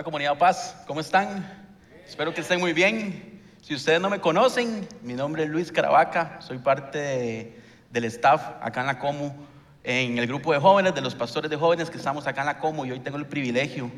[0.00, 1.46] Hola comunidad Paz, ¿cómo están?
[2.08, 3.42] Espero que estén muy bien.
[3.60, 7.60] Si ustedes no me conocen, mi nombre es Luis Caravaca, soy parte de-
[7.90, 9.30] del staff acá en la Comu,
[9.84, 12.58] en el grupo de jóvenes, de los pastores de jóvenes que estamos acá en la
[12.58, 13.90] Comu y hoy tengo el privilegio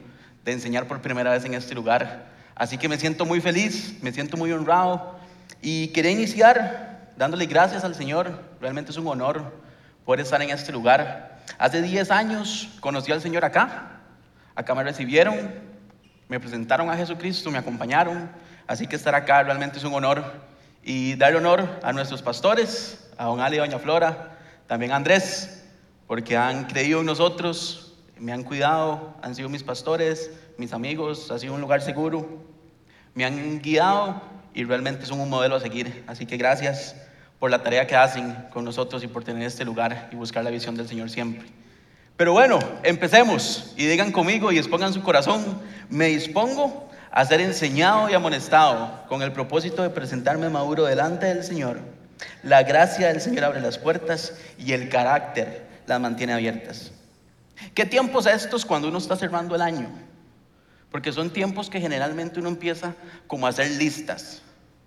[0.44, 2.26] de enseñar por primera vez en este lugar.
[2.56, 5.14] Así que me siento muy feliz, me siento muy honrado
[5.60, 8.42] y quería iniciar dándole gracias al Señor.
[8.60, 9.52] Realmente es un honor
[10.04, 11.38] poder estar en este lugar.
[11.58, 14.00] Hace 10 años conocí al Señor acá,
[14.56, 15.70] acá me recibieron,
[16.32, 18.30] me presentaron a Jesucristo, me acompañaron,
[18.66, 20.24] así que estar acá realmente es un honor.
[20.82, 25.62] Y darle honor a nuestros pastores, a don Ali y doña Flora, también a Andrés,
[26.06, 31.38] porque han creído en nosotros, me han cuidado, han sido mis pastores, mis amigos, ha
[31.38, 32.26] sido un lugar seguro,
[33.12, 34.22] me han guiado
[34.54, 36.02] y realmente son un modelo a seguir.
[36.06, 36.96] Así que gracias
[37.40, 40.50] por la tarea que hacen con nosotros y por tener este lugar y buscar la
[40.50, 41.61] visión del Señor siempre.
[42.22, 48.08] Pero bueno, empecemos y digan conmigo y expongan su corazón, me dispongo a ser enseñado
[48.08, 51.80] y amonestado con el propósito de presentarme maduro delante del Señor.
[52.44, 56.92] La gracia del Señor abre las puertas y el carácter las mantiene abiertas.
[57.74, 59.90] ¿Qué tiempos estos cuando uno está cerrando el año?
[60.92, 62.94] Porque son tiempos que generalmente uno empieza
[63.26, 64.42] como a hacer listas.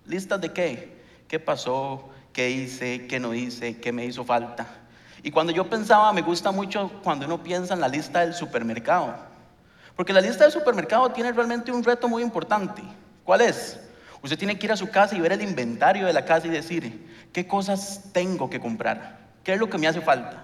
[0.05, 1.01] ¿Listas de qué?
[1.27, 2.11] ¿Qué pasó?
[2.31, 3.07] ¿Qué hice?
[3.07, 3.75] ¿Qué no hice?
[3.81, 4.84] ¿Qué me hizo falta?
[5.25, 9.15] Y cuando yo pensaba, me gusta mucho cuando uno piensa en la lista del supermercado.
[9.95, 12.83] Porque la lista del supermercado tiene realmente un reto muy importante.
[13.23, 13.79] ¿Cuál es?
[14.21, 16.51] Usted tiene que ir a su casa y ver el inventario de la casa y
[16.51, 19.17] decir, ¿qué cosas tengo que comprar?
[19.43, 20.43] ¿Qué es lo que me hace falta?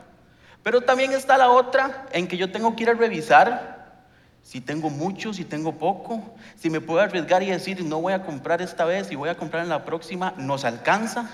[0.64, 4.02] Pero también está la otra en que yo tengo que ir a revisar
[4.42, 6.24] si tengo mucho, si tengo poco,
[6.56, 9.38] si me puedo arriesgar y decir, no voy a comprar esta vez y voy a
[9.38, 11.30] comprar en la próxima, ¿nos alcanza?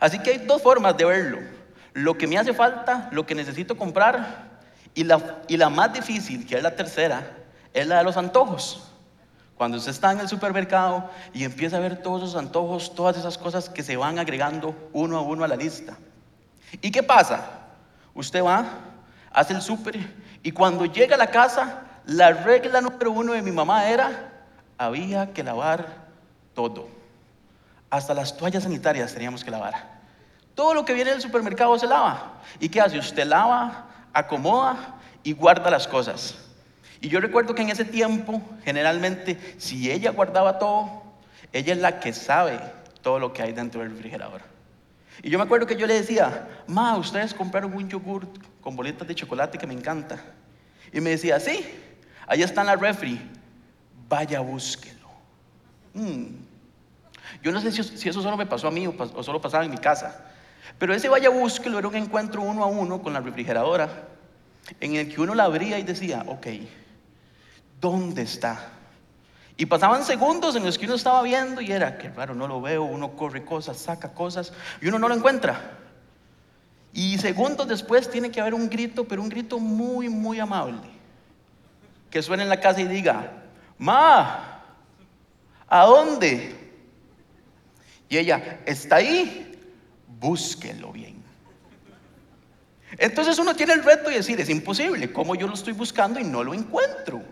[0.00, 1.63] Así que hay dos formas de verlo.
[1.94, 4.50] Lo que me hace falta, lo que necesito comprar
[4.94, 7.24] y la, y la más difícil, que es la tercera,
[7.72, 8.90] es la de los antojos.
[9.56, 13.38] Cuando usted está en el supermercado y empieza a ver todos esos antojos, todas esas
[13.38, 15.96] cosas que se van agregando uno a uno a la lista.
[16.82, 17.60] ¿Y qué pasa?
[18.14, 18.64] Usted va,
[19.32, 19.98] hace el súper
[20.42, 24.32] y cuando llega a la casa, la regla número uno de mi mamá era,
[24.76, 26.04] había que lavar
[26.54, 26.88] todo.
[27.88, 29.93] Hasta las toallas sanitarias teníamos que lavar.
[30.54, 32.40] Todo lo que viene del supermercado se lava.
[32.60, 32.98] ¿Y qué hace?
[32.98, 36.36] Usted lava, acomoda y guarda las cosas.
[37.00, 41.02] Y yo recuerdo que en ese tiempo, generalmente, si ella guardaba todo,
[41.52, 42.58] ella es la que sabe
[43.02, 44.40] todo lo que hay dentro del refrigerador.
[45.22, 48.26] Y yo me acuerdo que yo le decía, ma, ustedes compraron un yogur
[48.60, 50.22] con bolitas de chocolate que me encanta.
[50.92, 51.64] Y me decía, sí,
[52.26, 53.20] ahí está en la refri,
[54.08, 55.08] vaya búsquelo.
[55.92, 56.24] Mm.
[57.42, 59.70] Yo no sé si, eso solo me pasó a mí o, o solo pasaba en
[59.70, 60.33] mi casa,
[60.78, 64.08] pero ese vaya búsquelo era un encuentro uno a uno con la refrigeradora,
[64.80, 66.46] en el que uno la abría y decía, ok,
[67.80, 68.70] ¿dónde está?
[69.56, 72.60] Y pasaban segundos en los que uno estaba viendo y era, que raro, no lo
[72.60, 75.78] veo, uno corre cosas, saca cosas y uno no lo encuentra.
[76.92, 80.78] Y segundos después tiene que haber un grito, pero un grito muy, muy amable,
[82.10, 83.32] que suene en la casa y diga,
[83.78, 84.62] Ma,
[85.68, 86.64] ¿a dónde?
[88.08, 89.53] Y ella, está ahí,
[90.24, 91.22] búsquelo bien.
[92.96, 96.24] Entonces uno tiene el reto de decir, es imposible, ¿cómo yo lo estoy buscando y
[96.24, 97.22] no lo encuentro?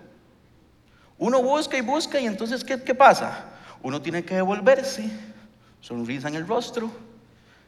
[1.16, 3.46] Uno busca y busca y entonces ¿qué, qué pasa?
[3.82, 5.08] Uno tiene que devolverse,
[5.80, 6.90] sonrisa en el rostro,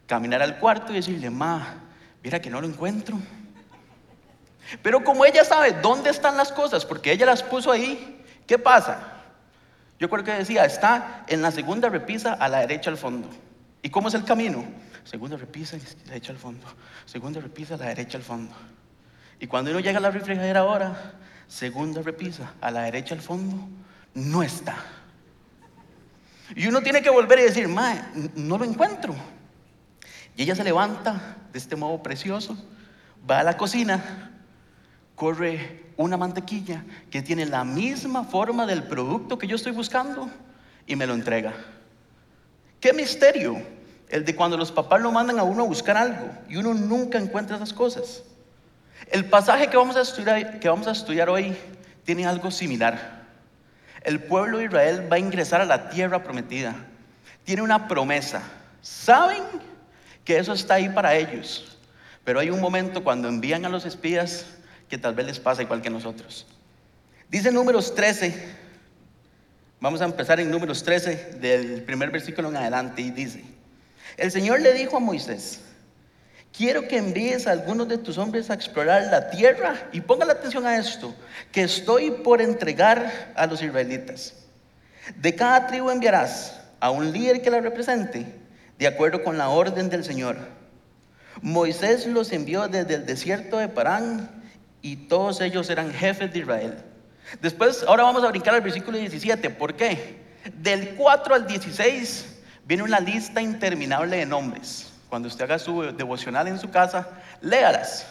[0.07, 1.81] caminar al cuarto y decirle, ma,
[2.23, 3.17] mira que no lo encuentro.
[4.83, 8.99] Pero como ella sabe dónde están las cosas, porque ella las puso ahí, ¿qué pasa?
[9.99, 13.31] Yo creo que decía, está en la segunda repisa a la derecha al fondo.
[13.83, 14.65] ¿Y cómo es el camino?
[15.05, 16.67] Segunda repisa la al fondo.
[17.05, 18.55] Segunda repisa la derecha al fondo.
[19.39, 21.15] Y cuando uno llega a la refrigeradora,
[21.47, 23.69] segunda repisa a la derecha al fondo,
[24.15, 24.77] no está.
[26.57, 28.03] Y uno tiene que volver y decir, mae,
[28.35, 29.15] no lo encuentro.
[30.37, 32.57] Y ella se levanta de este modo precioso,
[33.29, 34.33] va a la cocina,
[35.15, 40.29] corre una mantequilla que tiene la misma forma del producto que yo estoy buscando
[40.87, 41.55] y me lo entrega.
[42.81, 43.63] Qué misterio
[44.09, 47.19] el de cuando los papás lo mandan a uno a buscar algo y uno nunca
[47.19, 48.23] encuentra esas cosas.
[49.11, 51.57] El pasaje que vamos a estudiar, que vamos a estudiar hoy
[52.05, 53.25] tiene algo similar.
[54.03, 56.75] El pueblo de Israel va a ingresar a la tierra prometida.
[57.45, 58.43] Tiene una promesa.
[58.83, 59.43] Saben
[60.25, 61.79] que eso está ahí para ellos.
[62.25, 64.47] Pero hay un momento cuando envían a los espías
[64.89, 66.47] que tal vez les pasa igual que nosotros.
[67.29, 68.65] Dice números 13.
[69.81, 73.45] Vamos a empezar en números 13 del primer versículo en adelante y dice,
[74.17, 75.61] el Señor le dijo a Moisés,
[76.57, 80.35] quiero que envíes a algunos de tus hombres a explorar la tierra y ponga la
[80.35, 81.15] atención a esto,
[81.53, 84.35] que estoy por entregar a los israelitas.
[85.17, 88.27] De cada tribu enviarás a un líder que la represente,
[88.79, 90.37] de acuerdo con la orden del Señor.
[91.43, 94.31] Moisés los envió desde el desierto de Parán
[94.81, 96.77] y todos ellos eran jefes de Israel.
[97.41, 99.51] Después, ahora vamos a brincar al versículo 17.
[99.51, 100.23] ¿Por qué?
[100.55, 102.34] Del 4 al 16
[102.67, 104.93] viene una lista interminable de nombres.
[105.09, 107.09] Cuando usted haga su devocional en su casa,
[107.41, 108.07] léalas.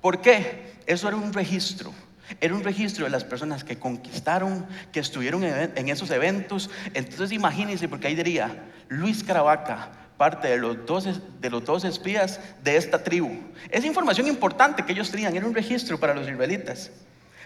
[0.00, 0.74] ¿Por qué?
[0.86, 1.92] Eso era un registro.
[2.40, 6.68] Era un registro de las personas que conquistaron, que estuvieron en esos eventos.
[6.94, 11.08] Entonces imagínense, porque ahí diría, Luis Caravaca, parte de los, dos,
[11.40, 13.30] de los dos espías de esta tribu.
[13.70, 16.90] Esa información importante que ellos tenían era un registro para los israelitas.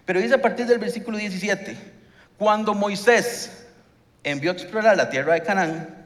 [0.05, 1.77] Pero dice a partir del versículo 17,
[2.39, 3.67] cuando Moisés
[4.25, 6.02] envió a explorar la tierra de Canaán,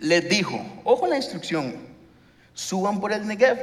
[0.00, 1.74] les dijo, ojo la instrucción,
[2.54, 3.58] suban por el Negev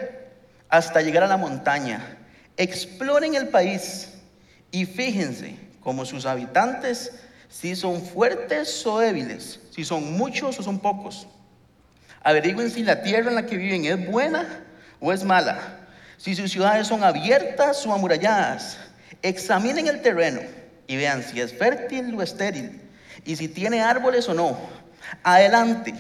[0.70, 2.18] hasta llegar a la montaña,
[2.58, 4.14] exploren el país
[4.72, 7.14] y fíjense como sus habitantes
[7.50, 11.28] si son fuertes o débiles, si son muchos o son pocos.
[12.22, 14.64] Averigüen si la tierra en la que viven es buena
[15.00, 18.78] o es mala, si sus ciudades son abiertas o amuralladas.
[19.22, 20.42] Examinen el terreno
[20.88, 22.82] y vean si es fértil o estéril
[23.24, 24.58] y si tiene árboles o no.
[25.24, 25.94] Adelante,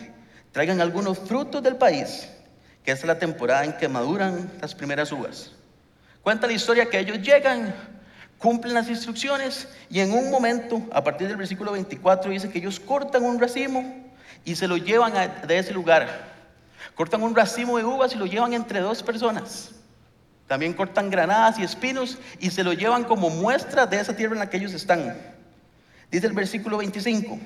[0.55, 2.29] traigan algunos frutos del país,
[2.81, 5.51] que es la temporada en que maduran las primeras uvas.
[6.21, 7.75] Cuenta la historia que ellos llegan,
[8.37, 12.79] cumplen las instrucciones y en un momento, a partir del versículo 24, dice que ellos
[12.79, 14.05] cortan un racimo
[14.45, 15.11] y se lo llevan
[15.45, 16.07] de ese lugar.
[16.95, 19.71] Cortan un racimo de uvas y lo llevan entre dos personas.
[20.47, 24.39] También cortan granadas y espinos y se lo llevan como muestra de esa tierra en
[24.39, 25.17] la que ellos están.
[26.09, 27.37] Dice el versículo 25,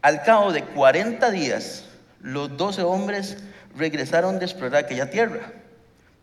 [0.00, 1.84] al cabo de 40 días,
[2.24, 3.36] los 12 hombres
[3.76, 5.52] regresaron de explorar aquella tierra.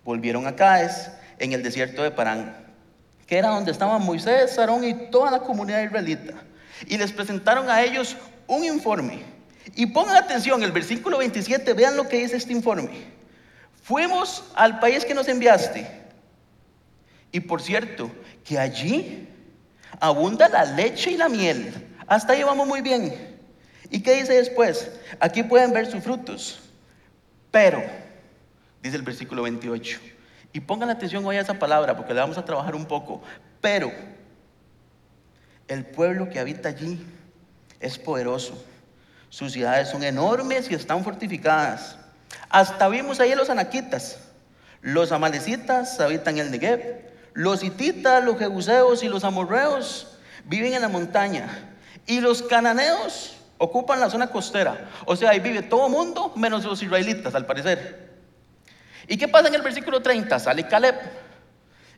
[0.04, 2.56] Volvieron a Caes, en el desierto de Parán,
[3.28, 6.34] que era donde estaban Moisés, Aarón y toda la comunidad israelita.
[6.88, 8.18] Y les presentaron a ellos
[8.48, 9.22] un informe
[9.76, 12.90] y pongan atención, el versículo 27, vean lo que dice este informe.
[13.84, 15.88] Fuimos al país que nos enviaste.
[17.32, 18.12] Y por cierto,
[18.44, 19.30] que allí
[20.00, 21.74] abunda la leche y la miel.
[22.08, 23.31] Hasta ahí vamos muy bien.
[23.92, 24.90] ¿Y qué dice después?
[25.20, 26.60] Aquí pueden ver sus frutos.
[27.52, 27.84] Pero,
[28.82, 30.00] dice el versículo 28,
[30.54, 33.22] y pongan atención hoy a esa palabra porque le vamos a trabajar un poco.
[33.62, 33.92] Pero,
[35.68, 37.06] el pueblo que habita allí
[37.80, 38.58] es poderoso
[39.32, 41.96] sus ciudades son enormes y están fortificadas.
[42.50, 44.20] Hasta vimos ahí a los anaquitas.
[44.82, 47.10] Los amalecitas habitan el Negev.
[47.34, 51.48] Los hititas, los jebuseos y los amorreos viven en la montaña.
[52.06, 54.90] Y los cananeos ocupan la zona costera.
[55.06, 58.10] O sea, ahí vive todo el mundo menos los israelitas, al parecer.
[59.08, 60.40] ¿Y qué pasa en el versículo 30?
[60.40, 60.96] Sale Caleb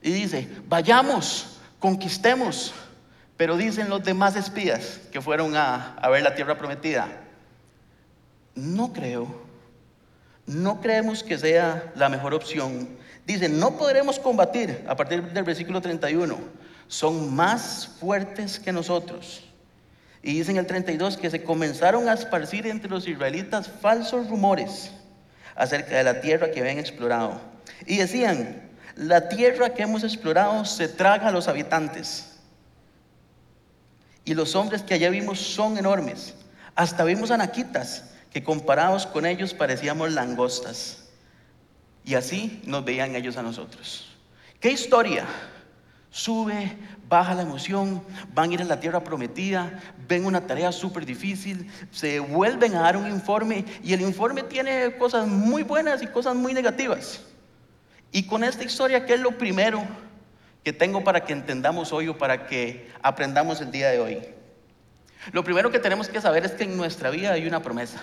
[0.01, 2.73] y dice, vayamos, conquistemos.
[3.37, 7.07] Pero dicen los demás espías que fueron a, a ver la tierra prometida,
[8.55, 9.43] no creo,
[10.45, 12.89] no creemos que sea la mejor opción.
[13.25, 16.37] Dicen, no podremos combatir a partir del versículo 31.
[16.87, 19.52] Son más fuertes que nosotros.
[20.23, 24.91] Y dicen el 32 que se comenzaron a esparcir entre los israelitas falsos rumores
[25.53, 27.41] acerca de la tierra que habían explorado.
[27.85, 32.37] Y decían, la tierra que hemos explorado se traga a los habitantes.
[34.23, 36.33] Y los hombres que allá vimos son enormes.
[36.73, 41.09] Hasta vimos anaquitas que comparados con ellos parecíamos langostas.
[42.05, 44.07] Y así nos veían ellos a nosotros.
[44.61, 45.25] ¿Qué historia?
[46.09, 46.77] Sube,
[47.13, 48.01] baja la emoción,
[48.33, 52.81] van a ir a la tierra prometida, ven una tarea súper difícil, se vuelven a
[52.81, 57.21] dar un informe y el informe tiene cosas muy buenas y cosas muy negativas.
[58.11, 59.83] Y con esta historia, ¿qué es lo primero
[60.63, 64.17] que tengo para que entendamos hoy o para que aprendamos el día de hoy?
[65.31, 68.01] Lo primero que tenemos que saber es que en nuestra vida hay una promesa.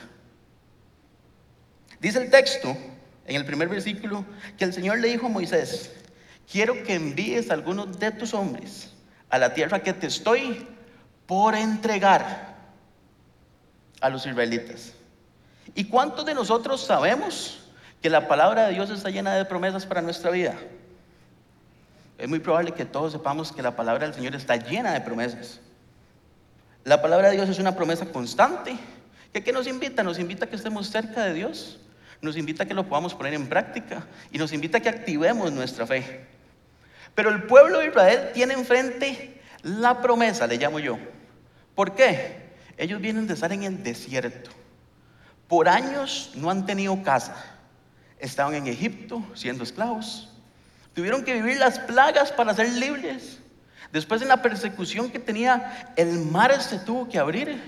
[1.98, 2.76] Dice el texto,
[3.26, 4.24] en el primer versículo,
[4.56, 5.90] que el Señor le dijo a Moisés,
[6.50, 8.94] quiero que envíes a algunos de tus hombres
[9.30, 10.66] a la tierra que te estoy
[11.26, 12.56] por entregar
[14.00, 14.92] a los israelitas.
[15.74, 17.60] ¿Y cuántos de nosotros sabemos
[18.02, 20.54] que la palabra de Dios está llena de promesas para nuestra vida?
[22.18, 25.60] Es muy probable que todos sepamos que la palabra del Señor está llena de promesas.
[26.84, 28.76] La palabra de Dios es una promesa constante.
[29.32, 30.02] ¿Qué, nos invita?
[30.02, 31.78] Nos invita a que estemos cerca de Dios
[32.22, 35.50] nos invita a que lo podamos poner en práctica y nos invita a que activemos
[35.52, 36.26] nuestra fe.
[37.14, 40.98] Pero el pueblo de Israel tiene enfrente la promesa, le llamo yo.
[41.74, 42.50] ¿Por qué?
[42.76, 44.50] Ellos vienen de estar en el desierto.
[45.48, 47.34] Por años no han tenido casa.
[48.18, 50.28] estaban en Egipto siendo esclavos.
[50.94, 53.38] Tuvieron que vivir las plagas para ser libres.
[53.92, 57.60] Después en la persecución que tenía, el mar se tuvo que abrir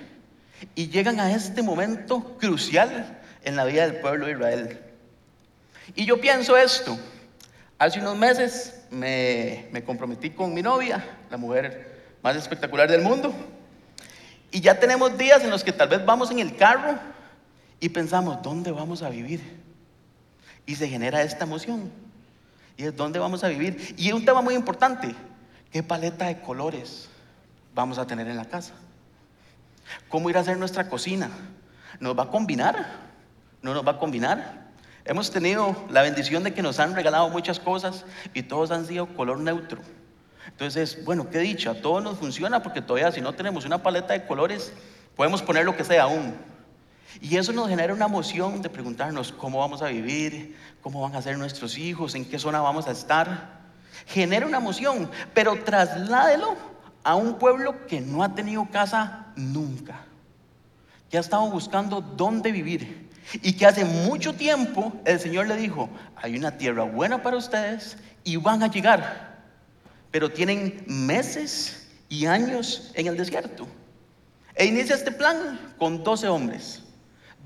[0.75, 4.81] y llegan a este momento crucial en la vida del pueblo de Israel.
[5.95, 6.99] Y yo pienso esto.
[7.79, 13.35] Hace unos meses me, me comprometí con mi novia, la mujer más espectacular del mundo.
[14.51, 16.99] Y ya tenemos días en los que tal vez vamos en el carro
[17.81, 19.41] y pensamos, ¿dónde vamos a vivir?
[20.67, 21.91] Y se genera esta emoción.
[22.77, 23.95] Y es dónde vamos a vivir.
[23.97, 25.15] Y es un tema muy importante.
[25.73, 27.09] ¿Qué paleta de colores
[27.75, 28.75] vamos a tener en la casa?
[30.09, 31.31] ¿Cómo ir a hacer nuestra cocina?
[31.99, 32.87] ¿Nos va a combinar?
[33.63, 34.62] ¿No nos va a combinar?
[35.05, 38.05] Hemos tenido la bendición de que nos han regalado muchas cosas
[38.35, 39.81] y todos han sido color neutro.
[40.47, 44.25] Entonces, bueno, qué dicha, todo nos funciona porque todavía si no tenemos una paleta de
[44.27, 44.73] colores,
[45.17, 46.35] podemos poner lo que sea aún.
[47.21, 51.23] Y eso nos genera una emoción de preguntarnos cómo vamos a vivir, cómo van a
[51.23, 53.61] ser nuestros hijos, en qué zona vamos a estar.
[54.07, 56.57] Genera una emoción, pero trasládelo
[57.03, 60.05] a un pueblo que no ha tenido casa nunca,
[61.11, 66.37] que ha buscando dónde vivir y que hace mucho tiempo el Señor le dijo, hay
[66.37, 69.41] una tierra buena para ustedes y van a llegar,
[70.11, 73.67] pero tienen meses y años en el desierto.
[74.55, 76.83] E inicia este plan con 12 hombres.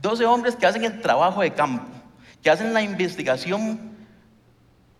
[0.02, 1.86] 12 hombres que hacen el trabajo de campo,
[2.42, 3.96] que hacen la investigación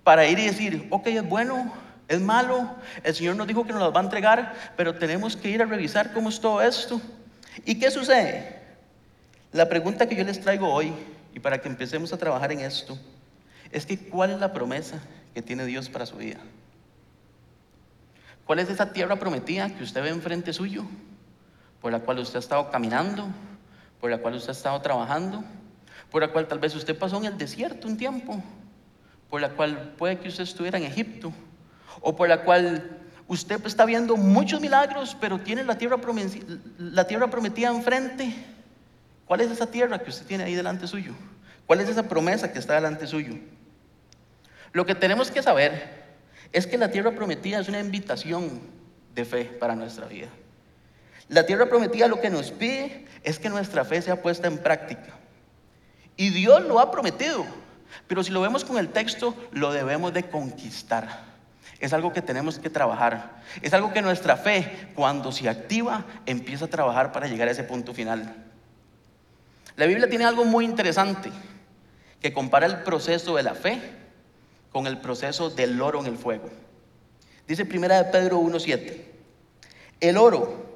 [0.04, 1.72] para ir y decir, ok, es bueno,
[2.08, 5.50] es malo, el Señor nos dijo que nos las va a entregar, pero tenemos que
[5.50, 7.00] ir a revisar cómo es todo esto.
[7.64, 8.55] ¿Y qué sucede?
[9.56, 10.92] La pregunta que yo les traigo hoy,
[11.32, 12.98] y para que empecemos a trabajar en esto,
[13.72, 15.00] es que ¿cuál es la promesa
[15.32, 16.36] que tiene Dios para su vida?
[18.44, 20.84] ¿Cuál es esa tierra prometida que usted ve enfrente suyo,
[21.80, 23.28] por la cual usted ha estado caminando,
[23.98, 25.42] por la cual usted ha estado trabajando,
[26.10, 28.42] por la cual tal vez usted pasó en el desierto un tiempo,
[29.30, 31.32] por la cual puede que usted estuviera en Egipto,
[32.02, 35.98] o por la cual usted está viendo muchos milagros, pero tiene la tierra,
[36.76, 38.34] la tierra prometida enfrente.
[39.26, 41.12] ¿Cuál es esa tierra que usted tiene ahí delante suyo?
[41.66, 43.34] ¿Cuál es esa promesa que está delante suyo?
[44.72, 46.06] Lo que tenemos que saber
[46.52, 48.60] es que la tierra prometida es una invitación
[49.14, 50.28] de fe para nuestra vida.
[51.28, 55.18] La tierra prometida lo que nos pide es que nuestra fe sea puesta en práctica.
[56.16, 57.44] Y Dios lo ha prometido,
[58.06, 61.24] pero si lo vemos con el texto, lo debemos de conquistar.
[61.80, 63.42] Es algo que tenemos que trabajar.
[63.60, 67.64] Es algo que nuestra fe, cuando se activa, empieza a trabajar para llegar a ese
[67.64, 68.45] punto final.
[69.76, 71.30] La Biblia tiene algo muy interesante
[72.20, 73.80] que compara el proceso de la fe
[74.72, 76.48] con el proceso del oro en el fuego.
[77.46, 79.02] Dice primera de Pedro 1.7,
[80.00, 80.66] el oro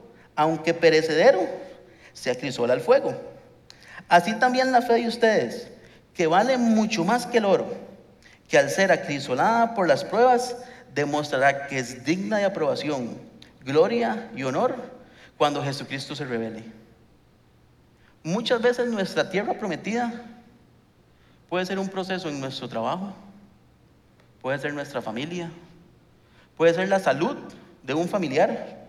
[0.40, 1.46] aunque perecedero,
[2.14, 3.14] se acrisola al fuego.
[4.08, 5.68] Así también la fe de ustedes,
[6.14, 7.66] que vale mucho más que el oro,
[8.48, 10.56] que al ser acrisolada por las pruebas,
[10.94, 13.18] demostrará que es digna de aprobación,
[13.62, 14.76] gloria y honor
[15.36, 16.79] cuando Jesucristo se revele.
[18.22, 20.24] Muchas veces nuestra tierra prometida
[21.48, 23.14] puede ser un proceso en nuestro trabajo,
[24.42, 25.50] puede ser nuestra familia,
[26.56, 27.36] puede ser la salud
[27.82, 28.80] de un familiar,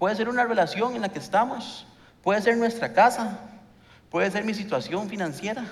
[0.00, 1.86] Puede ser una relación en la que estamos,
[2.22, 3.38] puede ser nuestra casa,
[4.08, 5.62] puede ser mi situación financiera.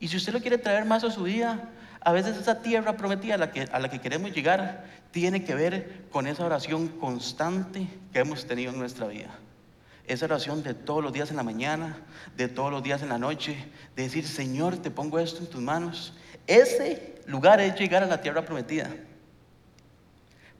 [0.00, 1.68] Y si usted lo quiere traer más a su vida,
[2.00, 5.54] a veces esa tierra prometida a la, que, a la que queremos llegar tiene que
[5.54, 9.28] ver con esa oración constante que hemos tenido en nuestra vida.
[10.06, 11.96] Esa oración de todos los días en la mañana,
[12.36, 13.56] de todos los días en la noche,
[13.96, 16.14] de decir, Señor, te pongo esto en tus manos.
[16.46, 18.90] Ese lugar es llegar a la tierra prometida.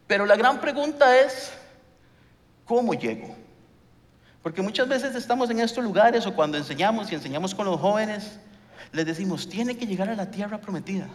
[0.07, 1.53] Pero la gran pregunta es,
[2.65, 3.35] ¿Cómo llego?
[4.43, 8.39] Porque muchas veces estamos en estos lugares o cuando enseñamos y enseñamos con los jóvenes,
[8.93, 11.09] les decimos, tiene que llegar a la tierra prometida.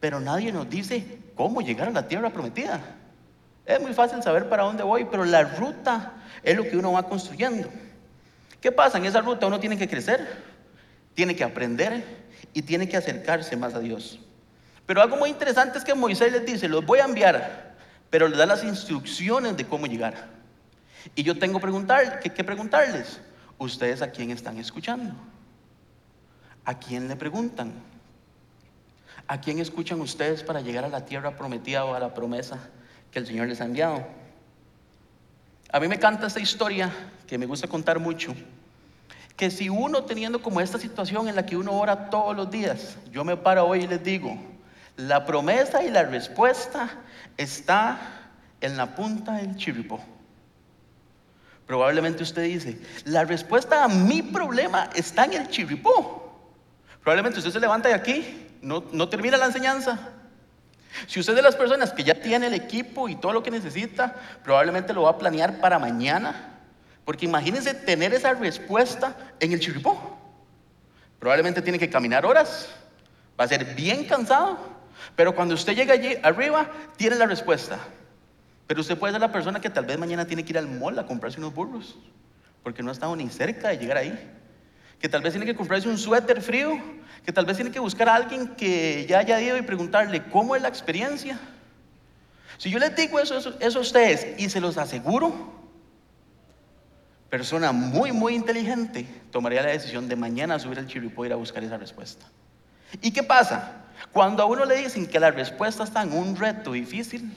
[0.00, 2.80] Pero nadie nos dice cómo llegar a la tierra prometida.
[3.66, 7.04] Es muy fácil saber para dónde voy, pero la ruta es lo que uno va
[7.04, 7.68] construyendo.
[8.60, 8.98] ¿Qué pasa?
[8.98, 10.26] En esa ruta uno tiene que crecer,
[11.14, 12.04] tiene que aprender
[12.52, 14.20] y tiene que acercarse más a Dios.
[14.86, 17.74] Pero algo muy interesante es que Moisés les dice, los voy a enviar
[18.14, 20.14] pero le da las instrucciones de cómo llegar.
[21.16, 23.20] Y yo tengo preguntar, que preguntarles,
[23.58, 25.12] ¿ustedes a quién están escuchando?
[26.64, 27.72] ¿A quién le preguntan?
[29.26, 32.60] ¿A quién escuchan ustedes para llegar a la tierra prometida o a la promesa
[33.14, 34.04] que el Señor les ha enviado?
[35.70, 36.92] A mí me encanta esta historia
[37.28, 38.34] que me gusta contar mucho.
[39.36, 42.96] Que si uno teniendo como esta situación en la que uno ora todos los días,
[43.12, 44.36] yo me paro hoy y les digo,
[44.96, 46.90] la promesa y la respuesta
[47.36, 47.98] está
[48.60, 50.00] en la punta del chiripo.
[51.66, 56.36] Probablemente usted dice, la respuesta a mi problema está en el chiripó.
[57.00, 60.13] Probablemente usted se levanta de aquí, no, no termina la enseñanza.
[61.06, 63.50] Si usted es de las personas que ya tiene el equipo y todo lo que
[63.50, 66.60] necesita, probablemente lo va a planear para mañana.
[67.04, 70.18] Porque imagínense tener esa respuesta en el chiripó.
[71.18, 72.68] Probablemente tiene que caminar horas,
[73.38, 74.58] va a ser bien cansado,
[75.16, 77.78] pero cuando usted llega allí arriba, tiene la respuesta.
[78.66, 80.98] Pero usted puede ser la persona que tal vez mañana tiene que ir al mall
[80.98, 81.96] a comprarse unos burros,
[82.62, 84.30] porque no ha estado ni cerca de llegar ahí.
[85.00, 86.78] Que tal vez tiene que comprarse un suéter frío,
[87.24, 90.56] que tal vez tiene que buscar a alguien que ya haya ido y preguntarle cómo
[90.56, 91.38] es la experiencia.
[92.58, 95.52] Si yo les digo eso, eso, a ustedes y se los aseguro,
[97.28, 101.36] persona muy, muy inteligente tomaría la decisión de mañana subir al chiripo y ir a
[101.36, 102.26] buscar esa respuesta.
[103.02, 103.84] ¿Y qué pasa?
[104.12, 107.32] Cuando a uno le dicen que la respuesta está en un reto difícil,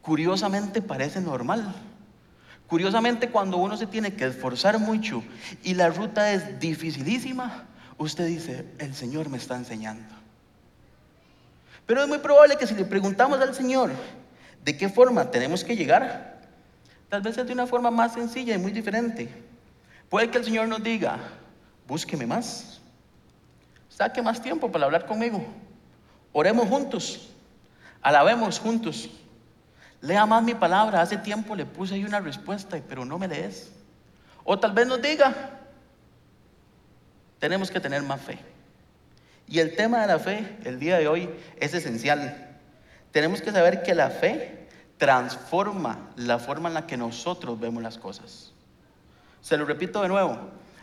[0.00, 1.72] curiosamente parece normal.
[2.72, 5.22] Curiosamente, cuando uno se tiene que esforzar mucho
[5.62, 7.66] y la ruta es dificilísima,
[7.98, 10.14] usted dice, el Señor me está enseñando.
[11.84, 13.90] Pero es muy probable que si le preguntamos al Señor
[14.64, 16.40] de qué forma tenemos que llegar,
[17.10, 19.28] tal vez es de una forma más sencilla y muy diferente.
[20.08, 21.18] Puede que el Señor nos diga,
[21.86, 22.80] búsqueme más,
[23.90, 25.44] saque más tiempo para hablar conmigo,
[26.32, 27.28] oremos juntos,
[28.00, 29.10] alabemos juntos.
[30.02, 31.00] Lea más mi palabra.
[31.00, 33.72] Hace tiempo le puse ahí una respuesta, pero no me lees.
[34.44, 35.32] O tal vez nos diga,
[37.38, 38.38] tenemos que tener más fe.
[39.46, 42.58] Y el tema de la fe, el día de hoy, es esencial.
[43.12, 44.68] Tenemos que saber que la fe
[44.98, 48.52] transforma la forma en la que nosotros vemos las cosas.
[49.40, 50.38] Se lo repito de nuevo,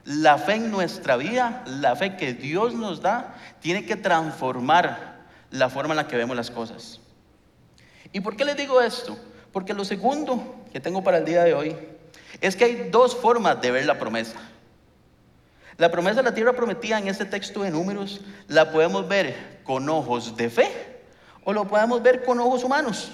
[0.06, 5.20] la fe en nuestra vida, la fe que Dios nos da, tiene que transformar
[5.52, 6.99] la forma en la que vemos las cosas.
[8.12, 9.18] ¿Y por qué les digo esto?
[9.52, 11.76] Porque lo segundo que tengo para el día de hoy
[12.42, 14.40] es que hay dos formas de ver la promesa.
[15.78, 19.88] La promesa de la tierra prometida en este texto de números la podemos ver con
[19.88, 21.02] ojos de fe
[21.44, 23.12] o lo podemos ver con ojos humanos.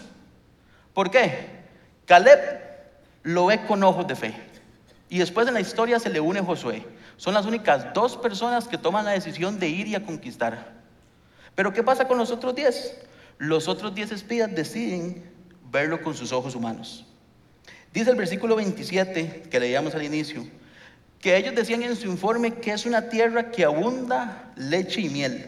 [0.93, 1.49] ¿Por qué?
[2.05, 2.39] Caleb
[3.23, 4.33] lo ve con ojos de fe.
[5.09, 6.85] Y después en la historia se le une Josué.
[7.17, 10.73] Son las únicas dos personas que toman la decisión de ir y a conquistar.
[11.53, 12.97] Pero ¿qué pasa con los otros diez?
[13.37, 15.23] Los otros diez espías deciden
[15.71, 17.05] verlo con sus ojos humanos.
[17.93, 20.45] Dice el versículo 27 que leíamos al inicio,
[21.19, 25.47] que ellos decían en su informe que es una tierra que abunda leche y miel.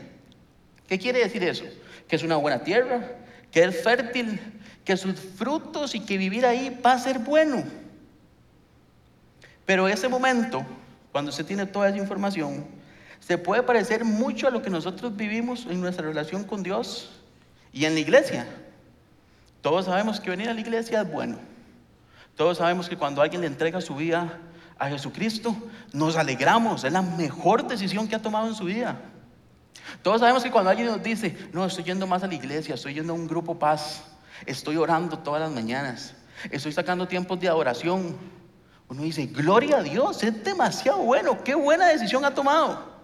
[0.88, 1.66] ¿Qué quiere decir eso?
[2.08, 3.12] Que es una buena tierra,
[3.52, 4.40] que es fértil,
[4.84, 7.64] que sus frutos y que vivir ahí va a ser bueno.
[9.66, 10.66] Pero ese momento,
[11.12, 12.66] cuando se tiene toda esa información,
[13.20, 17.12] se puede parecer mucho a lo que nosotros vivimos en nuestra relación con Dios
[17.72, 18.48] y en la iglesia.
[19.62, 21.38] Todos sabemos que venir a la iglesia es bueno.
[22.36, 24.40] Todos sabemos que cuando alguien le entrega su vida
[24.78, 25.56] a Jesucristo,
[25.92, 26.84] nos alegramos.
[26.84, 29.00] Es la mejor decisión que ha tomado en su vida.
[30.02, 32.94] Todos sabemos que cuando alguien nos dice, no, estoy yendo más a la iglesia, estoy
[32.94, 34.04] yendo a un grupo paz,
[34.46, 36.14] estoy orando todas las mañanas,
[36.52, 38.16] estoy sacando tiempos de adoración,
[38.90, 42.98] uno dice, gloria a Dios, es demasiado bueno, qué buena decisión ha tomado.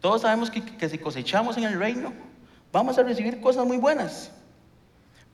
[0.00, 2.12] Todos sabemos que, que si cosechamos en el reino,
[2.72, 4.30] vamos a recibir cosas muy buenas.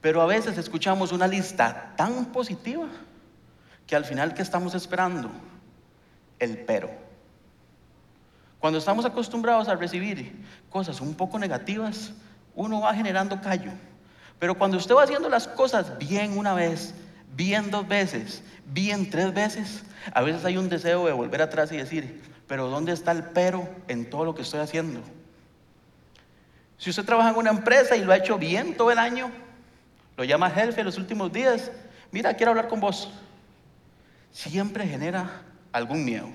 [0.01, 2.87] Pero a veces escuchamos una lista tan positiva
[3.87, 5.31] que al final, ¿qué estamos esperando?
[6.39, 6.91] El pero.
[8.61, 12.13] Cuando estamos acostumbrados a recibir cosas un poco negativas,
[12.55, 13.73] uno va generando callo.
[14.39, 16.95] Pero cuando usted va haciendo las cosas bien una vez,
[17.37, 21.77] bien dos veces, bien tres veces, a veces hay un deseo de volver atrás y
[21.77, 25.01] decir, pero ¿dónde está el pero en todo lo que estoy haciendo?
[26.79, 29.31] Si usted trabaja en una empresa y lo ha hecho bien todo el año,
[30.17, 31.71] lo llama jefe los últimos días,
[32.11, 33.11] mira, quiero hablar con vos.
[34.31, 36.29] Siempre genera algún miedo.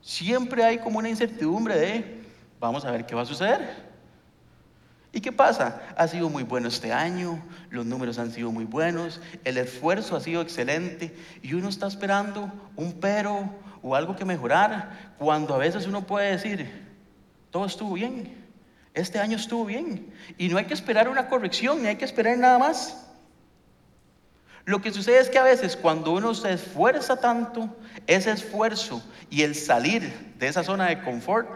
[0.00, 2.22] Siempre hay como una incertidumbre de,
[2.58, 3.92] vamos a ver qué va a suceder.
[5.12, 5.82] ¿Y qué pasa?
[5.96, 10.20] Ha sido muy bueno este año, los números han sido muy buenos, el esfuerzo ha
[10.20, 13.50] sido excelente y uno está esperando un pero
[13.82, 16.70] o algo que mejorar, cuando a veces uno puede decir,
[17.50, 18.41] todo estuvo bien,
[18.94, 20.12] este año estuvo bien.
[20.38, 23.06] Y no hay que esperar una corrección, ni hay que esperar nada más.
[24.64, 27.68] Lo que sucede es que a veces cuando uno se esfuerza tanto,
[28.06, 31.48] ese esfuerzo y el salir de esa zona de confort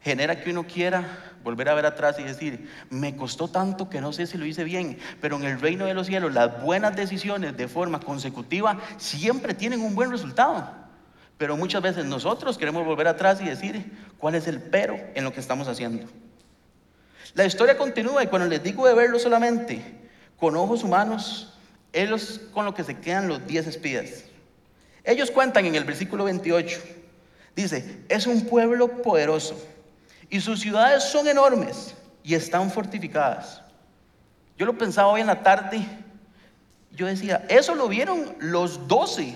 [0.00, 1.04] genera que uno quiera
[1.44, 4.64] volver a ver atrás y decir, me costó tanto que no sé si lo hice
[4.64, 9.54] bien, pero en el reino de los cielos las buenas decisiones de forma consecutiva siempre
[9.54, 10.68] tienen un buen resultado.
[11.36, 15.32] Pero muchas veces nosotros queremos volver atrás y decir, ¿cuál es el pero en lo
[15.32, 16.08] que estamos haciendo?
[17.34, 19.82] La historia continúa y cuando les digo de verlo solamente
[20.38, 21.54] con ojos humanos,
[21.92, 24.24] ellos con lo que se quedan los diez espías.
[25.04, 26.80] Ellos cuentan en el versículo 28,
[27.56, 29.58] dice, es un pueblo poderoso
[30.28, 33.62] y sus ciudades son enormes y están fortificadas.
[34.58, 35.80] Yo lo pensaba hoy en la tarde,
[36.92, 39.34] yo decía, eso lo vieron los doce.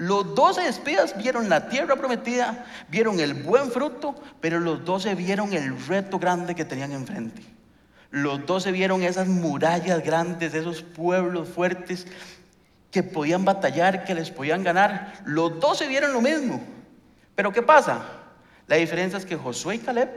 [0.00, 5.52] Los doce espías vieron la tierra prometida, vieron el buen fruto, pero los doce vieron
[5.52, 7.42] el reto grande que tenían enfrente.
[8.10, 12.06] Los doce vieron esas murallas grandes, esos pueblos fuertes
[12.90, 15.20] que podían batallar, que les podían ganar.
[15.26, 16.62] Los doce vieron lo mismo.
[17.34, 18.00] Pero ¿qué pasa?
[18.68, 20.08] La diferencia es que Josué y Caleb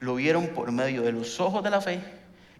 [0.00, 2.00] lo vieron por medio de los ojos de la fe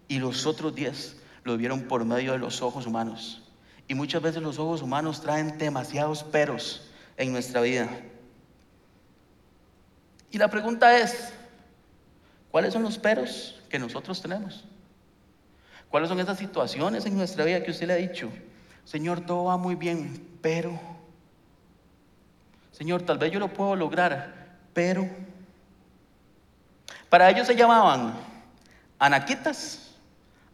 [0.07, 3.44] y los otros diez lo vieron por medio de los ojos humanos.
[3.87, 7.87] Y muchas veces los ojos humanos traen demasiados peros en nuestra vida.
[10.31, 11.33] Y la pregunta es,
[12.51, 14.65] ¿cuáles son los peros que nosotros tenemos?
[15.89, 18.29] ¿Cuáles son esas situaciones en nuestra vida que usted le ha dicho?
[18.83, 20.79] Señor, todo va muy bien, pero,
[22.71, 25.07] Señor, tal vez yo lo puedo lograr, pero,
[27.09, 28.13] para ellos se llamaban
[28.99, 29.91] anaquitas,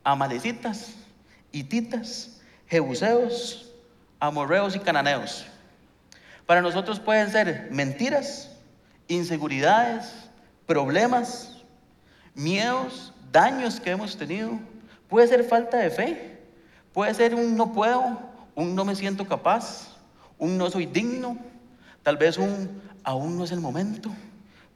[0.04, 0.94] amalecitas,
[1.52, 2.41] hititas,
[2.72, 3.70] jebuseos,
[4.18, 5.46] amorreos y cananeos.
[6.46, 8.50] Para nosotros pueden ser mentiras,
[9.10, 10.06] inseguridades,
[10.66, 11.58] problemas,
[12.34, 14.58] miedos, daños que hemos tenido.
[15.10, 16.40] Puede ser falta de fe,
[16.94, 18.18] puede ser un no puedo,
[18.56, 19.98] un no me siento capaz,
[20.38, 21.38] un no soy digno,
[22.04, 24.10] tal vez un aún no es el momento.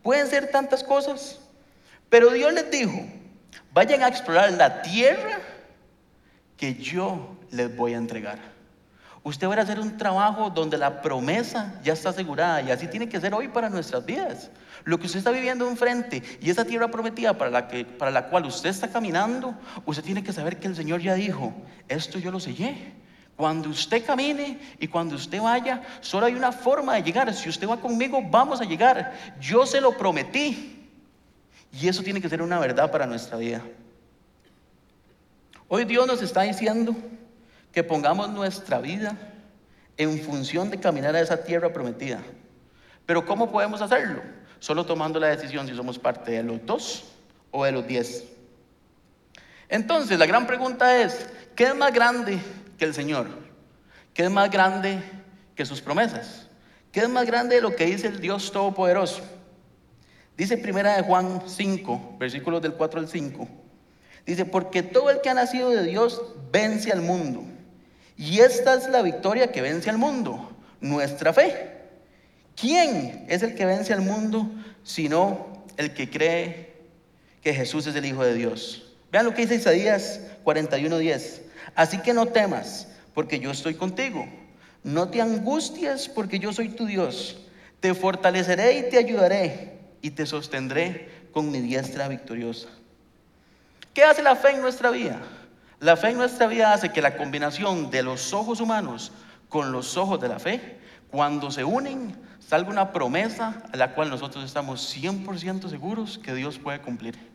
[0.04, 1.40] Pueden ser tantas cosas,
[2.10, 3.06] pero Dios les dijo,
[3.72, 5.40] vayan a explorar la tierra
[6.58, 8.56] que yo les voy a entregar.
[9.26, 13.10] Usted va a hacer un trabajo donde la promesa ya está asegurada y así tiene
[13.10, 14.52] que ser hoy para nuestras vidas.
[14.84, 18.28] Lo que usted está viviendo enfrente y esa tierra prometida para la, que, para la
[18.28, 21.56] cual usted está caminando, usted tiene que saber que el Señor ya dijo,
[21.88, 22.94] esto yo lo sellé.
[23.36, 27.34] Cuando usted camine y cuando usted vaya, solo hay una forma de llegar.
[27.34, 29.12] Si usted va conmigo, vamos a llegar.
[29.42, 30.88] Yo se lo prometí.
[31.74, 33.64] Y eso tiene que ser una verdad para nuestra vida.
[35.68, 36.96] Hoy Dios nos está diciendo
[37.76, 39.18] que pongamos nuestra vida
[39.98, 42.22] en función de caminar a esa tierra prometida.
[43.06, 44.22] Pero ¿cómo podemos hacerlo?
[44.60, 47.04] Solo tomando la decisión si somos parte de los dos
[47.52, 48.24] o de los diez.
[49.68, 52.40] Entonces, la gran pregunta es, ¿qué es más grande
[52.78, 53.28] que el Señor?
[54.14, 55.04] ¿Qué es más grande
[55.54, 56.48] que sus promesas?
[56.94, 59.22] ¿Qué es más grande de lo que dice el Dios Todopoderoso?
[60.38, 63.48] Dice primera de Juan 5, versículos del 4 al 5.
[64.26, 66.22] Dice, porque todo el que ha nacido de Dios
[66.54, 67.44] vence al mundo.
[68.18, 71.72] Y esta es la victoria que vence al mundo, nuestra fe.
[72.56, 74.50] ¿Quién es el que vence al mundo
[74.84, 76.74] sino el que cree
[77.42, 78.94] que Jesús es el Hijo de Dios?
[79.12, 81.42] Vean lo que dice Isaías 41:10.
[81.76, 84.26] Así que no temas, porque yo estoy contigo.
[84.84, 87.38] No te angusties, porque yo soy tu Dios.
[87.80, 92.70] Te fortaleceré y te ayudaré y te sostendré con mi diestra victoriosa.
[93.94, 95.22] ¿Qué hace la fe en nuestra vida?
[95.80, 99.12] La fe en nuestra vida hace que la combinación de los ojos humanos
[99.50, 100.80] con los ojos de la fe,
[101.12, 106.60] cuando se unen, salga una promesa a la cual nosotros estamos 100% seguros que Dios
[106.60, 107.35] puede cumplir.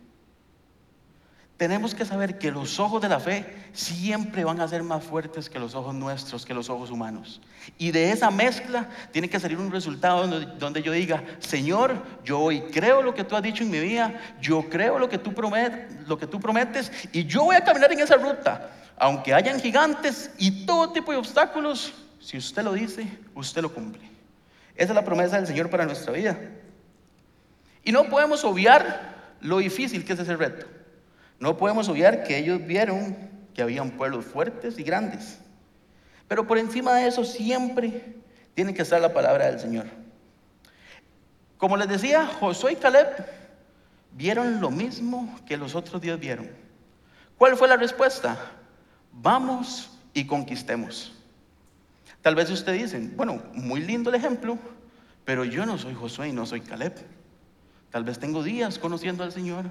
[1.61, 3.45] Tenemos que saber que los ojos de la fe
[3.75, 7.43] siempre van a ser más fuertes que los ojos nuestros, que los ojos humanos.
[7.77, 12.63] Y de esa mezcla tiene que salir un resultado donde, yo diga, Señor, yo hoy
[12.73, 16.09] creo lo que tú has dicho en mi vida, yo creo lo que tú, prometes,
[16.09, 18.71] lo que tú prometes y yo voy a caminar en esa ruta.
[18.97, 24.09] Aunque hayan gigantes y todo tipo de obstáculos, si usted lo dice, usted lo cumple.
[24.77, 26.41] Esa es la promesa del Señor para nuestra vida.
[27.85, 30.80] Y no podemos obviar lo difícil que es ese reto.
[31.41, 33.17] No podemos obviar que ellos vieron
[33.55, 35.41] que habían pueblos fuertes y grandes.
[36.29, 38.15] Pero por encima de eso siempre
[38.55, 39.87] tiene que estar la palabra del Señor.
[41.57, 43.09] Como les decía, Josué y Caleb
[44.13, 46.49] vieron lo mismo que los otros diez vieron.
[47.37, 48.39] ¿Cuál fue la respuesta?
[49.13, 51.13] Vamos y conquistemos.
[52.23, 54.59] Tal vez usted dicen, bueno, muy lindo el ejemplo,
[55.25, 56.95] pero yo no soy Josué y no soy Caleb.
[57.91, 59.65] Tal vez tengo días conociendo al Señor.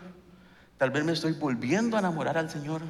[0.79, 2.81] Tal vez me estoy volviendo a enamorar al Señor.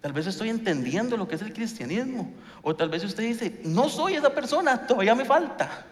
[0.00, 2.32] Tal vez estoy entendiendo lo que es el cristianismo.
[2.62, 5.84] O tal vez usted dice, no soy esa persona, todavía me falta.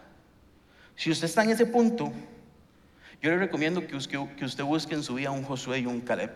[0.97, 2.11] Si usted está en ese punto,
[3.21, 6.33] yo le recomiendo que usted busque en su vida un Josué y un Caleb.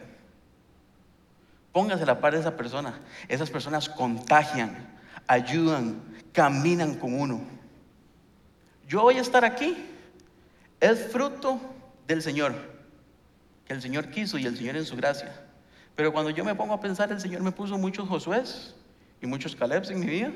[1.73, 3.01] Póngase a la par de esa persona.
[3.27, 4.87] Esas personas contagian,
[5.27, 6.03] ayudan,
[6.35, 7.41] caminan con uno.
[8.87, 9.83] Yo voy a estar aquí.
[10.79, 11.59] Es fruto
[12.07, 12.74] del Señor
[13.67, 15.33] que el Señor quiso y el Señor en su gracia.
[15.97, 18.43] Pero cuando yo me pongo a pensar, el Señor me puso muchos Josué
[19.21, 20.31] y muchos Calebs en mi vida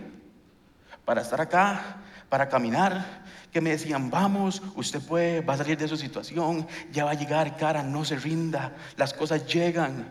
[1.04, 1.96] para estar acá,
[2.28, 7.04] para caminar, que me decían, vamos, usted puede, va a salir de su situación, ya
[7.06, 10.06] va a llegar, cara, no se rinda, las cosas llegan,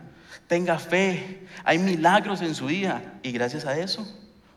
[0.48, 3.14] tenga fe, hay milagros en su vida.
[3.22, 4.06] Y gracias a eso,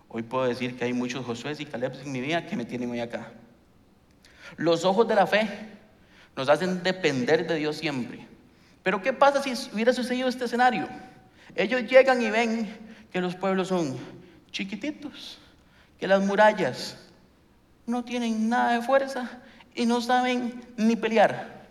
[0.08, 2.89] hoy puedo decir que hay muchos Josué y Caleb en mi vida que me tienen
[2.89, 3.32] hoy acá.
[4.58, 5.47] Los ojos de la fe
[6.36, 8.31] nos hacen depender de Dios siempre.
[8.84, 10.88] Pero ¿qué pasa si hubiera sucedido este escenario?
[11.56, 12.70] Ellos llegan y ven
[13.12, 13.98] que los pueblos son
[14.52, 15.39] chiquititos,
[16.00, 16.98] que las murallas
[17.86, 19.30] no tienen nada de fuerza
[19.76, 21.62] y no saben ni pelear.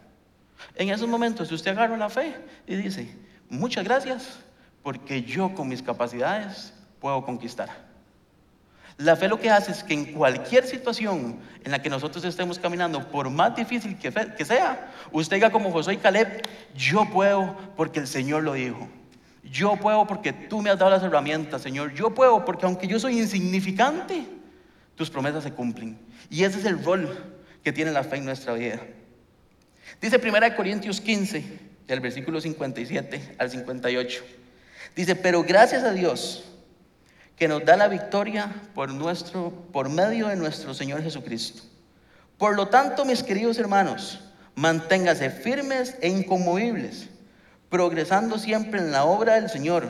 [0.77, 2.35] En esos momentos, usted agarra la fe
[2.67, 3.17] y dice,
[3.49, 4.39] muchas gracias,
[4.83, 7.90] porque yo con mis capacidades puedo conquistar.
[9.01, 12.59] La fe lo que hace es que en cualquier situación en la que nosotros estemos
[12.59, 16.43] caminando, por más difícil que, sea, usted diga como Josué y Caleb,
[16.75, 18.87] yo puedo porque el Señor lo dijo.
[19.43, 21.95] Yo puedo porque tú me has dado las herramientas, Señor.
[21.95, 24.27] Yo puedo porque aunque yo soy insignificante,
[24.97, 25.99] tus promesas se cumplen.
[26.29, 27.09] Y ese es el rol
[27.65, 28.81] que tiene la fe en nuestra vida.
[29.99, 34.25] Dice 1 Corintios 15, del versículo 57 al 58.
[34.95, 36.50] Dice, pero gracias a Dios
[37.41, 41.63] que nos da la victoria por, nuestro, por medio de nuestro Señor Jesucristo.
[42.37, 44.21] Por lo tanto, mis queridos hermanos,
[44.55, 47.09] manténgase firmes e inconmovibles,
[47.71, 49.89] progresando siempre en la obra del Señor,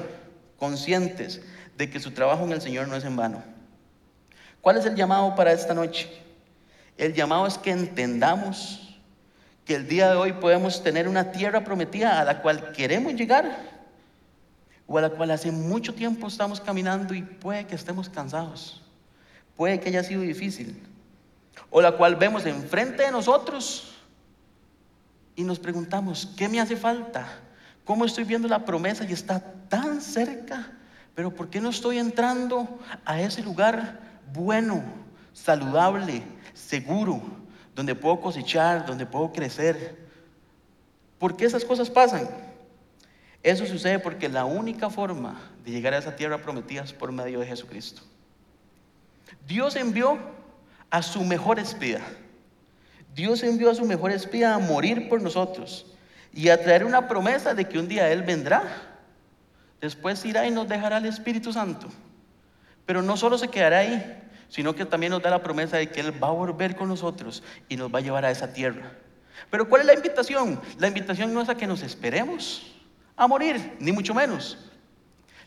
[0.61, 1.41] conscientes
[1.77, 3.43] de que su trabajo en el Señor no es en vano.
[4.61, 6.09] ¿Cuál es el llamado para esta noche?
[6.97, 8.97] El llamado es que entendamos
[9.65, 13.80] que el día de hoy podemos tener una tierra prometida a la cual queremos llegar
[14.93, 18.83] o a la cual hace mucho tiempo estamos caminando y puede que estemos cansados,
[19.57, 20.83] puede que haya sido difícil,
[21.71, 23.95] o la cual vemos enfrente de nosotros
[25.37, 27.25] y nos preguntamos, ¿qué me hace falta?
[27.85, 30.73] ¿Cómo estoy viendo la promesa y está tan cerca?
[31.15, 34.01] Pero ¿por qué no estoy entrando a ese lugar
[34.35, 34.83] bueno,
[35.33, 37.23] saludable, seguro,
[37.77, 40.09] donde puedo cosechar, donde puedo crecer?
[41.21, 42.50] ¿Por qué esas cosas pasan?
[43.43, 47.41] Eso sucede porque la única forma de llegar a esa tierra prometida es por medio
[47.41, 48.03] de Jesucristo.
[49.47, 50.19] Dios envió
[50.91, 52.01] a su mejor espía.
[53.15, 55.87] Dios envió a su mejor espía a morir por nosotros
[56.33, 58.63] y a traer una promesa de que un día Él vendrá.
[59.81, 61.89] Después irá y nos dejará el Espíritu Santo.
[62.85, 66.01] Pero no solo se quedará ahí, sino que también nos da la promesa de que
[66.01, 68.93] Él va a volver con nosotros y nos va a llevar a esa tierra.
[69.51, 70.61] Pero ¿cuál es la invitación?
[70.79, 72.80] La invitación no es a que nos esperemos
[73.21, 74.57] a morir, ni mucho menos.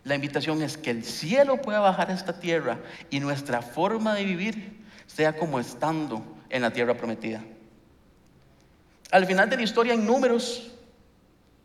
[0.04, 2.78] La invitación es que el cielo pueda bajar a esta tierra
[3.10, 7.44] y nuestra forma de vivir sea como estando en la tierra prometida.
[9.10, 10.72] Al final de la historia en números,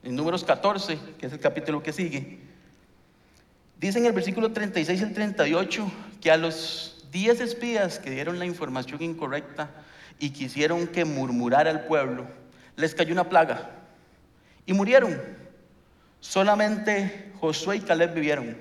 [0.02, 2.38] en números 14, que es el capítulo que sigue,
[3.78, 5.92] dice en el versículo 36 y 38
[6.22, 9.70] que a los 10 espías que dieron la información incorrecta
[10.18, 12.26] y quisieron que murmurara el pueblo,
[12.76, 13.72] les cayó una plaga
[14.64, 15.37] y murieron.
[16.20, 18.56] Solamente Josué y Caleb vivieron.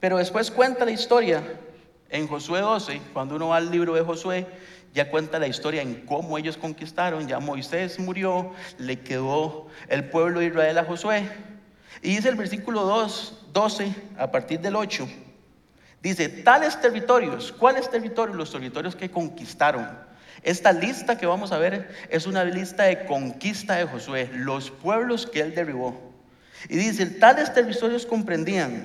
[0.00, 1.42] Pero después cuenta la historia
[2.10, 4.46] en Josué 12, cuando uno va al libro de Josué,
[4.94, 10.40] ya cuenta la historia en cómo ellos conquistaron, ya Moisés murió, le quedó el pueblo
[10.40, 11.28] de Israel a Josué.
[12.02, 15.08] Y dice el versículo 2, 12, a partir del 8,
[16.02, 18.36] dice, tales territorios, ¿cuáles territorios?
[18.36, 20.05] Los territorios que conquistaron
[20.42, 25.26] esta lista que vamos a ver es una lista de conquista de Josué, los pueblos
[25.26, 25.98] que él derribó.
[26.68, 28.84] Y dice, tales territorios comprendían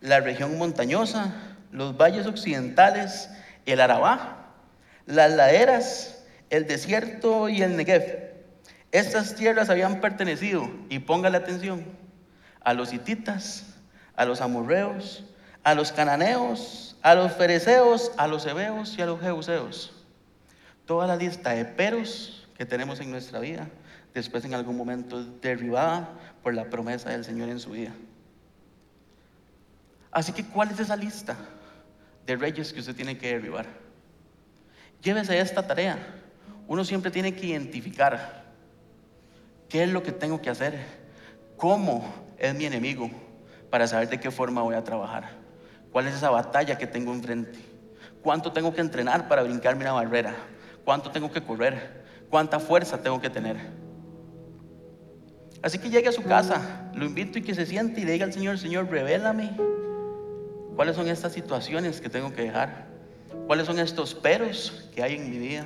[0.00, 1.34] la región montañosa,
[1.72, 3.30] los valles occidentales,
[3.66, 4.52] el Arabá,
[5.06, 8.30] las laderas, el desierto y el Negev.
[8.92, 11.84] Estas tierras habían pertenecido, y póngale atención,
[12.62, 13.64] a los hititas,
[14.16, 15.24] a los amorreos,
[15.62, 19.99] a los cananeos, a los fereceos, a los hebeos y a los jebuseos
[20.90, 23.68] toda la lista de peros que tenemos en nuestra vida,
[24.12, 26.08] después en algún momento derribada
[26.42, 27.92] por la promesa del Señor en su vida.
[30.10, 31.36] Así que, ¿cuál es esa lista
[32.26, 33.66] de reyes que usted tiene que derribar?
[35.00, 35.96] Llévese esta tarea.
[36.66, 38.46] Uno siempre tiene que identificar
[39.68, 40.76] qué es lo que tengo que hacer,
[41.56, 43.08] cómo es mi enemigo,
[43.70, 45.36] para saber de qué forma voy a trabajar,
[45.92, 47.60] cuál es esa batalla que tengo enfrente,
[48.24, 50.34] cuánto tengo que entrenar para brincarme una barrera,
[50.90, 53.56] cuánto tengo que correr, cuánta fuerza tengo que tener.
[55.62, 58.24] Así que llegue a su casa, lo invito y que se siente y le diga
[58.24, 59.52] al Señor, Señor, revélame
[60.74, 62.88] cuáles son estas situaciones que tengo que dejar,
[63.46, 65.64] cuáles son estos peros que hay en mi vida,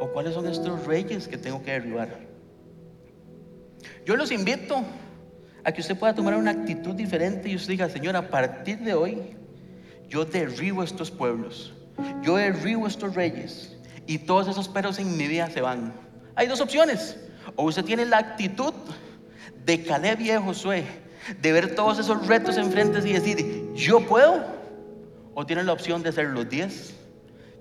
[0.00, 2.20] o cuáles son estos reyes que tengo que derribar.
[4.06, 4.84] Yo los invito
[5.64, 8.94] a que usted pueda tomar una actitud diferente y usted diga, Señor, a partir de
[8.94, 9.36] hoy,
[10.08, 11.74] yo derribo estos pueblos
[12.22, 13.71] Yo derribo estos reyes
[14.06, 15.94] y todos esos peros en mi vida se van.
[16.34, 17.18] Hay dos opciones.
[17.56, 18.72] O usted tiene la actitud
[19.64, 20.84] de Caleb y de Josué,
[21.40, 24.44] de ver todos esos retos enfrente y decir, yo puedo.
[25.34, 26.94] O tiene la opción de ser los diez,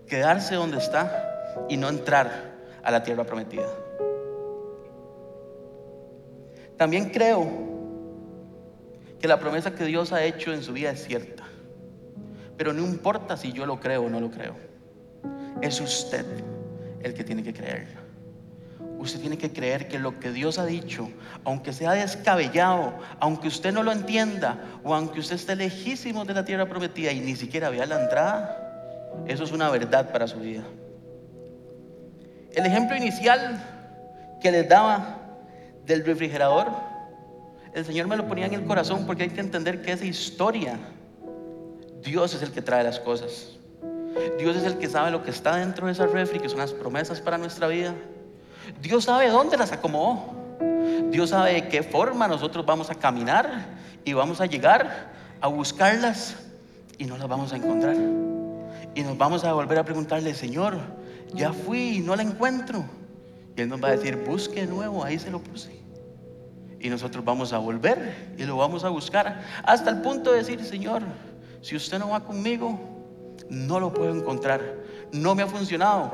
[0.08, 2.52] quedarse donde está y no entrar
[2.84, 3.68] a la tierra prometida.
[6.78, 7.48] También creo
[9.20, 11.44] que la promesa que Dios ha hecho en su vida es cierta.
[12.58, 14.71] Pero no importa si yo lo creo o no lo creo.
[15.62, 16.26] Es usted
[17.04, 18.02] el que tiene que creerlo.
[18.98, 21.10] Usted tiene que creer que lo que Dios ha dicho,
[21.44, 26.46] aunque sea descabellado, aunque usted no lo entienda, o aunque usted esté lejísimo de la
[26.46, 30.64] tierra prometida y ni siquiera vea la entrada, eso es una verdad para su vida.
[32.54, 33.64] El ejemplo inicial
[34.42, 35.20] que les daba
[35.86, 36.68] del refrigerador,
[37.74, 40.78] el Señor me lo ponía en el corazón porque hay que entender que esa historia,
[42.04, 43.58] Dios es el que trae las cosas.
[44.38, 46.74] Dios es el que sabe lo que está dentro de esa refri, que son las
[46.74, 47.94] promesas para nuestra vida.
[48.82, 50.42] Dios sabe dónde las acomodó.
[51.10, 53.68] Dios sabe de qué forma nosotros vamos a caminar
[54.06, 56.36] y vamos a llegar a buscarlas
[56.98, 57.96] y no las vamos a encontrar.
[58.94, 60.78] Y nos vamos a volver a preguntarle, Señor,
[61.34, 62.84] ya fui y no la encuentro.
[63.56, 65.82] Y Él nos va a decir, busque de nuevo, ahí se lo puse.
[66.80, 70.64] Y nosotros vamos a volver y lo vamos a buscar hasta el punto de decir,
[70.64, 71.04] Señor,
[71.62, 72.80] si usted no va conmigo,
[73.52, 74.62] no lo puedo encontrar.
[75.12, 76.10] No me ha funcionado.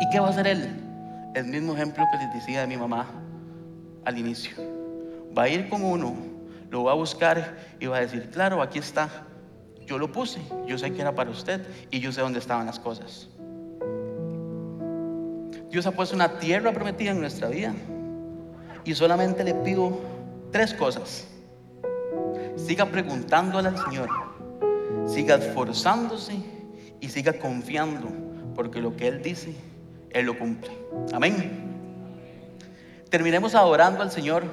[0.00, 0.80] ¿Y qué va a hacer Él?
[1.34, 3.06] El mismo ejemplo que les decía de mi mamá
[4.04, 4.54] al inicio.
[5.36, 6.14] Va a ir con uno,
[6.70, 9.08] lo va a buscar y va a decir, claro, aquí está.
[9.84, 12.78] Yo lo puse, yo sé que era para usted y yo sé dónde estaban las
[12.78, 13.28] cosas.
[15.70, 17.74] Dios ha puesto una tierra prometida en nuestra vida.
[18.84, 19.98] Y solamente le pido
[20.52, 21.26] tres cosas.
[22.54, 24.23] Siga preguntándole al Señor.
[25.06, 26.34] Siga esforzándose
[27.00, 28.08] y siga confiando.
[28.54, 29.54] Porque lo que Él dice,
[30.10, 30.70] Él lo cumple.
[31.12, 31.72] Amén.
[33.10, 34.44] Terminemos adorando al Señor.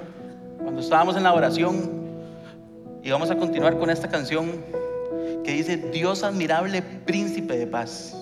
[0.62, 2.02] Cuando estábamos en la oración,
[3.04, 4.64] y vamos a continuar con esta canción
[5.44, 8.16] que dice, Dios admirable, príncipe de paz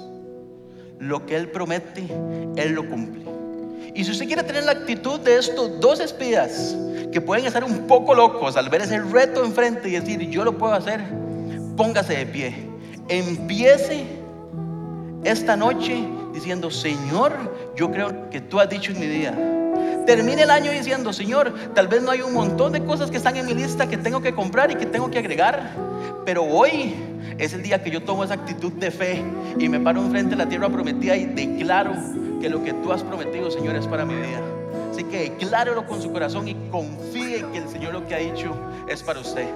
[1.00, 2.08] lo que Él promete,
[2.58, 3.26] Él lo cumple.
[3.96, 6.78] Y si usted quiere tener la actitud de estos dos espías,
[7.12, 10.58] que pueden estar un poco locos al ver ese reto enfrente y decir, yo lo
[10.58, 11.02] puedo hacer,
[11.80, 12.54] póngase de pie.
[13.08, 14.04] Empiece
[15.24, 17.32] esta noche diciendo, Señor,
[17.74, 19.34] yo creo que tú has dicho en mi día.
[20.06, 23.38] Termine el año diciendo, Señor, tal vez no hay un montón de cosas que están
[23.38, 25.72] en mi lista que tengo que comprar y que tengo que agregar,
[26.26, 26.96] pero hoy
[27.38, 29.24] es el día que yo tomo esa actitud de fe
[29.58, 31.94] y me paro enfrente de la tierra prometida y declaro
[32.42, 34.42] que lo que tú has prometido, Señor, es para mi vida.
[34.92, 38.54] Así que declárelo con su corazón y confíe que el Señor lo que ha dicho
[38.90, 39.48] es para usted.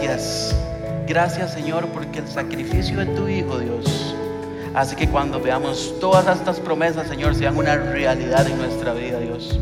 [0.00, 0.54] Gracias.
[1.06, 4.14] Gracias, Señor, porque el sacrificio de tu Hijo, Dios,
[4.74, 9.58] hace que cuando veamos todas estas promesas, Señor, sean una realidad en nuestra vida, Dios.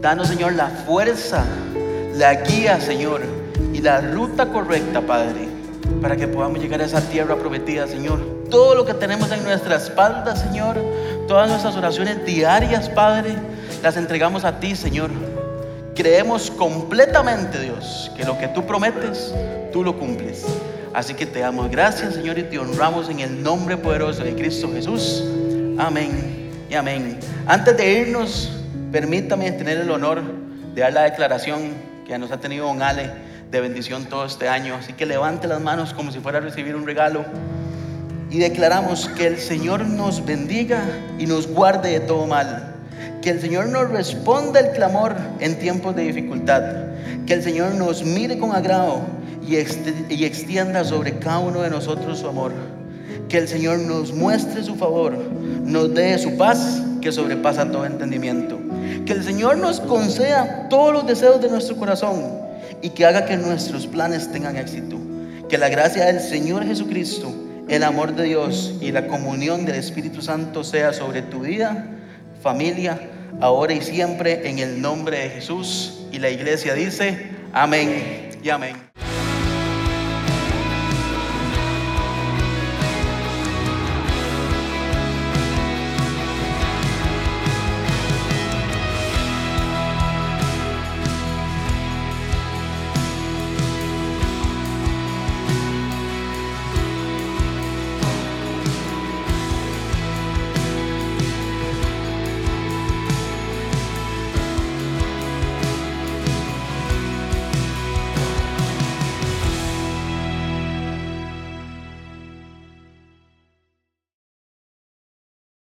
[0.00, 1.44] Danos, Señor, la fuerza,
[2.14, 3.22] la guía, Señor,
[3.74, 5.48] y la ruta correcta, Padre,
[6.00, 8.20] para que podamos llegar a esa tierra prometida, Señor.
[8.48, 10.76] Todo lo que tenemos en nuestra espalda, Señor,
[11.28, 13.34] todas nuestras oraciones diarias, Padre,
[13.82, 15.10] las entregamos a ti, Señor.
[15.94, 19.34] Creemos completamente, Dios, que lo que tú prometes,
[19.72, 20.44] tú lo cumples.
[20.94, 24.70] Así que te damos gracias, Señor, y te honramos en el nombre poderoso de Cristo
[24.72, 25.22] Jesús.
[25.78, 27.18] Amén y amén.
[27.46, 28.50] Antes de irnos,
[28.90, 30.22] permítame tener el honor
[30.74, 31.72] de dar la declaración
[32.06, 33.10] que nos ha tenido Don Ale
[33.50, 34.74] de bendición todo este año.
[34.74, 37.24] Así que levante las manos como si fuera a recibir un regalo
[38.30, 40.82] y declaramos que el Señor nos bendiga
[41.18, 42.71] y nos guarde de todo mal.
[43.22, 46.62] Que el Señor nos responda el clamor en tiempos de dificultad.
[47.24, 49.00] Que el Señor nos mire con agrado
[49.48, 49.54] y,
[50.24, 52.52] extienda sobre cada uno de nosotros su amor.
[53.28, 55.16] Que el Señor nos muestre su favor,
[55.64, 58.58] nos dé su paz que sobrepasa todo entendimiento.
[59.06, 62.24] Que el Señor nos conceda todos los deseos de nuestro corazón
[62.82, 64.96] y que haga que nuestros planes tengan éxito.
[65.48, 67.32] Que la gracia del Señor Jesucristo,
[67.68, 71.86] el amor de Dios y la comunión del Espíritu Santo sea sobre tu vida,
[72.42, 73.00] familia,
[73.40, 76.06] ahora y siempre en el nombre de Jesús.
[76.12, 78.91] Y la iglesia dice, amén y amén.